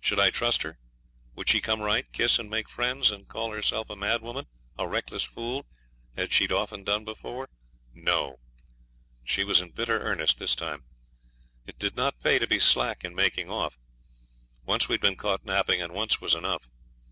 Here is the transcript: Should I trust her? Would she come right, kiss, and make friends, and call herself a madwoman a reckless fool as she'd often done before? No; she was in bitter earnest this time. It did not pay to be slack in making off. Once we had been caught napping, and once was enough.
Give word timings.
Should 0.00 0.18
I 0.18 0.30
trust 0.30 0.62
her? 0.64 0.76
Would 1.36 1.48
she 1.48 1.60
come 1.60 1.80
right, 1.80 2.04
kiss, 2.10 2.40
and 2.40 2.50
make 2.50 2.68
friends, 2.68 3.12
and 3.12 3.28
call 3.28 3.52
herself 3.52 3.88
a 3.88 3.94
madwoman 3.94 4.46
a 4.76 4.88
reckless 4.88 5.22
fool 5.22 5.66
as 6.16 6.32
she'd 6.32 6.50
often 6.50 6.82
done 6.82 7.04
before? 7.04 7.48
No; 7.94 8.40
she 9.22 9.44
was 9.44 9.60
in 9.60 9.70
bitter 9.70 10.00
earnest 10.02 10.40
this 10.40 10.56
time. 10.56 10.82
It 11.64 11.78
did 11.78 11.94
not 11.94 12.18
pay 12.18 12.40
to 12.40 12.48
be 12.48 12.58
slack 12.58 13.04
in 13.04 13.14
making 13.14 13.50
off. 13.52 13.78
Once 14.66 14.88
we 14.88 14.94
had 14.94 15.00
been 15.00 15.14
caught 15.16 15.44
napping, 15.44 15.80
and 15.80 15.92
once 15.94 16.20
was 16.20 16.34
enough. 16.34 16.68